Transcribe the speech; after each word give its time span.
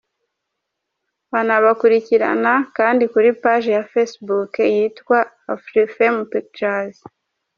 Wanabakurikirana 1.31 2.53
kandi 2.77 3.03
kuri 3.13 3.29
Page 3.41 3.69
ya 3.77 3.83
Facebook 3.91 4.51
yitwa 4.75 5.17
Afrifame 5.55 6.21
Pictures. 6.33 6.95